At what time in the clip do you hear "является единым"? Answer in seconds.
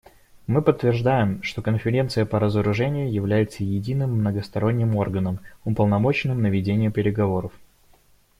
3.13-4.13